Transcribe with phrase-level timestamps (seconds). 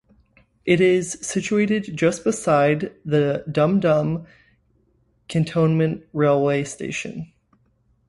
[0.65, 4.25] It is situated just beside the Dum Dum
[5.27, 7.31] Cantonment railway station.